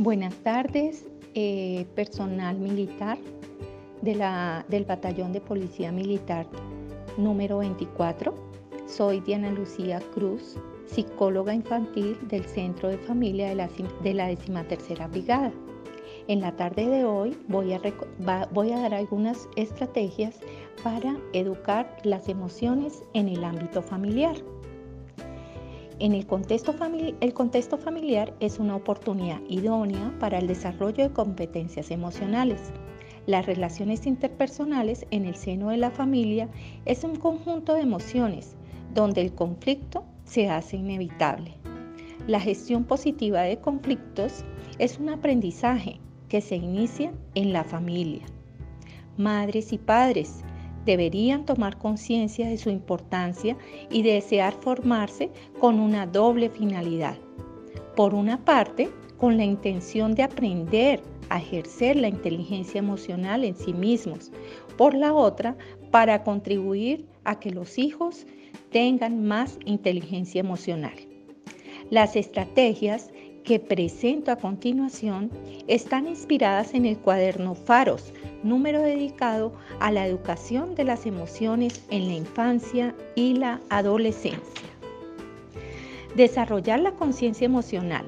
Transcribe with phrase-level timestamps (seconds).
[0.00, 3.18] Buenas tardes, eh, personal militar
[4.00, 6.46] de la, del Batallón de Policía Militar
[7.16, 8.32] número 24.
[8.86, 10.54] Soy Diana Lucía Cruz,
[10.86, 13.68] psicóloga infantil del Centro de Familia de la,
[14.04, 15.52] de la 13 Brigada.
[16.28, 17.80] En la tarde de hoy voy a,
[18.52, 20.38] voy a dar algunas estrategias
[20.84, 24.36] para educar las emociones en el ámbito familiar.
[26.00, 26.76] En el contexto,
[27.20, 32.60] el contexto familiar es una oportunidad idónea para el desarrollo de competencias emocionales.
[33.26, 36.48] Las relaciones interpersonales en el seno de la familia
[36.84, 38.54] es un conjunto de emociones
[38.94, 41.54] donde el conflicto se hace inevitable.
[42.28, 44.44] La gestión positiva de conflictos
[44.78, 48.22] es un aprendizaje que se inicia en la familia.
[49.16, 50.44] Madres y padres
[50.88, 53.58] deberían tomar conciencia de su importancia
[53.90, 57.18] y desear formarse con una doble finalidad.
[57.94, 63.74] Por una parte, con la intención de aprender a ejercer la inteligencia emocional en sí
[63.74, 64.32] mismos.
[64.78, 65.58] Por la otra,
[65.90, 68.26] para contribuir a que los hijos
[68.70, 70.94] tengan más inteligencia emocional.
[71.90, 73.10] Las estrategias
[73.48, 75.30] que presento a continuación
[75.68, 82.08] están inspiradas en el cuaderno Faros, número dedicado a la educación de las emociones en
[82.08, 84.68] la infancia y la adolescencia.
[86.14, 88.04] Desarrollar la conciencia emocional.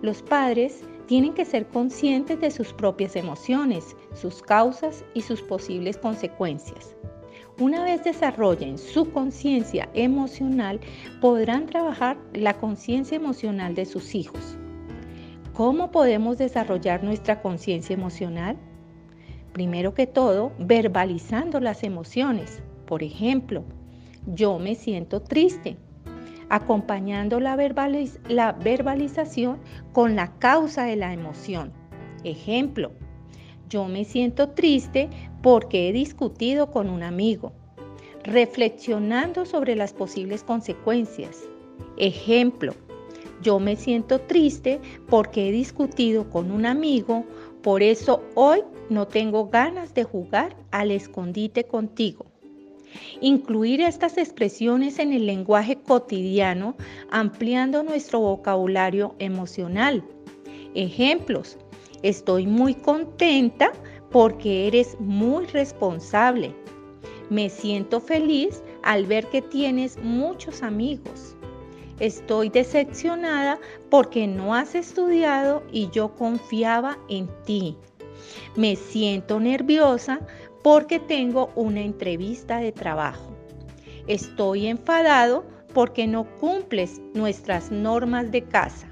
[0.00, 5.98] Los padres tienen que ser conscientes de sus propias emociones, sus causas y sus posibles
[5.98, 6.96] consecuencias.
[7.58, 10.80] Una vez desarrollen su conciencia emocional,
[11.20, 14.56] podrán trabajar la conciencia emocional de sus hijos.
[15.54, 18.56] ¿Cómo podemos desarrollar nuestra conciencia emocional?
[19.52, 22.62] Primero que todo, verbalizando las emociones.
[22.86, 23.62] Por ejemplo,
[24.26, 25.76] yo me siento triste,
[26.48, 29.58] acompañando la, verbalización
[29.92, 31.70] con la causa de la emoción.
[32.24, 32.92] Ejemplo,
[33.68, 35.10] yo me siento triste
[35.42, 37.52] porque he discutido con un amigo,
[38.24, 41.42] reflexionando sobre las posibles consecuencias.
[41.98, 42.72] Ejemplo,
[43.42, 47.24] yo me siento triste porque he discutido con un amigo,
[47.62, 52.26] por eso hoy no tengo ganas de jugar al escondite contigo.
[53.20, 56.76] Incluir estas expresiones en el lenguaje cotidiano,
[57.10, 60.04] ampliando nuestro vocabulario emocional.
[60.74, 61.58] Ejemplos.
[62.02, 63.72] Estoy muy contenta
[64.10, 66.54] porque eres muy responsable.
[67.30, 71.36] Me siento feliz al ver que tienes muchos amigos.
[72.02, 77.76] Estoy decepcionada porque no has estudiado y yo confiaba en ti.
[78.56, 80.18] Me siento nerviosa
[80.64, 83.36] porque tengo una entrevista de trabajo.
[84.08, 88.88] Estoy enfadado porque no cumples nuestras normas de casa.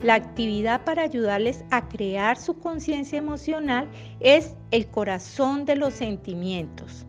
[0.00, 3.88] La actividad para ayudarles a crear su conciencia emocional
[4.20, 7.06] es el corazón de los sentimientos.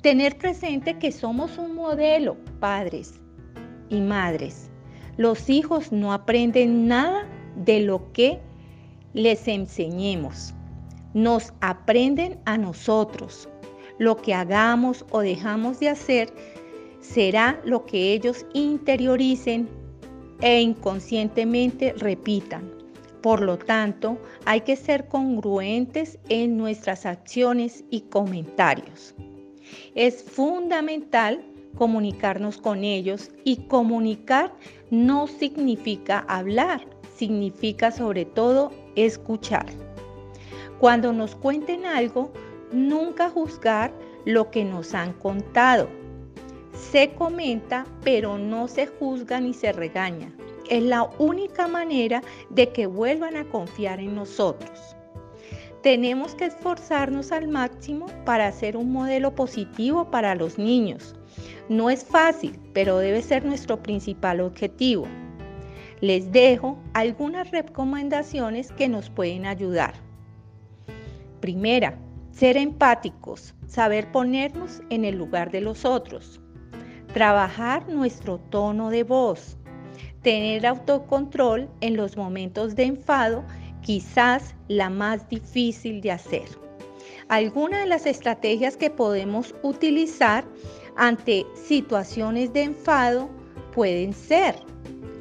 [0.00, 3.20] Tener presente que somos un modelo, padres,
[3.88, 4.70] y madres.
[5.16, 7.26] Los hijos no aprenden nada
[7.64, 8.38] de lo que
[9.14, 10.54] les enseñemos.
[11.14, 13.48] Nos aprenden a nosotros.
[13.98, 16.32] Lo que hagamos o dejamos de hacer
[17.00, 19.68] será lo que ellos interioricen
[20.42, 22.70] e inconscientemente repitan.
[23.22, 29.14] Por lo tanto, hay que ser congruentes en nuestras acciones y comentarios.
[29.94, 31.42] Es fundamental
[31.76, 34.52] comunicarnos con ellos y comunicar
[34.90, 39.66] no significa hablar, significa sobre todo escuchar.
[40.80, 42.32] Cuando nos cuenten algo,
[42.72, 43.92] nunca juzgar
[44.24, 45.88] lo que nos han contado.
[46.72, 50.32] Se comenta, pero no se juzga ni se regaña.
[50.68, 54.95] Es la única manera de que vuelvan a confiar en nosotros.
[55.86, 61.14] Tenemos que esforzarnos al máximo para ser un modelo positivo para los niños,
[61.68, 65.06] no es fácil, pero debe ser nuestro principal objetivo.
[66.00, 69.94] Les dejo algunas recomendaciones que nos pueden ayudar.
[71.40, 71.96] Primera,
[72.32, 76.40] ser empáticos, saber ponernos en el lugar de los otros.
[77.14, 79.56] Trabajar nuestro tono de voz.
[80.22, 83.44] Tener autocontrol en los momentos de enfado,
[83.86, 86.42] quizás la más difícil de hacer.
[87.28, 90.44] Algunas de las estrategias que podemos utilizar
[90.96, 93.30] ante situaciones de enfado
[93.72, 94.56] pueden ser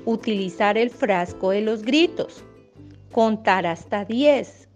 [0.05, 2.43] utilizar el frasco de los gritos,
[3.11, 4.67] contar hasta 10,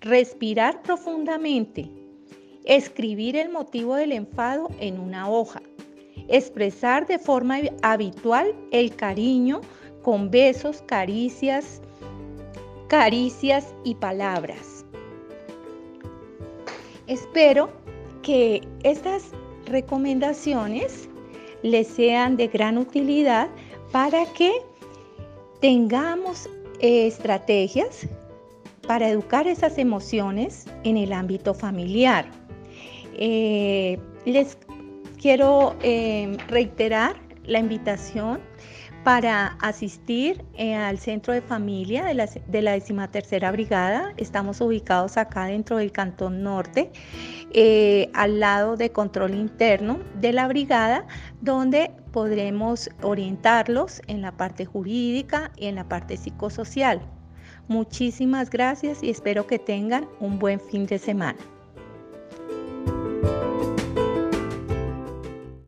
[0.00, 1.90] respirar profundamente,
[2.64, 5.60] escribir el motivo del enfado en una hoja,
[6.28, 9.60] expresar de forma habitual el cariño
[10.02, 11.82] con besos, caricias
[12.88, 14.84] caricias y palabras.
[17.06, 17.70] Espero
[18.22, 19.30] que estas
[19.66, 21.08] recomendaciones
[21.62, 23.48] les sean de gran utilidad
[23.92, 24.52] para que
[25.60, 26.48] tengamos
[26.80, 28.06] eh, estrategias
[28.86, 32.30] para educar esas emociones en el ámbito familiar.
[33.14, 34.56] Eh, les
[35.20, 38.40] quiero eh, reiterar la invitación
[39.08, 44.12] para asistir al centro de familia de la, de decimatercera brigada.
[44.18, 46.92] Estamos ubicados acá dentro del Cantón Norte,
[48.12, 51.06] al lado de control interno de la brigada,
[51.40, 57.00] donde podremos orientarlos en la parte jurídica y en la parte psicosocial.
[57.66, 61.38] Muchísimas gracias y espero que tengan un buen fin de semana.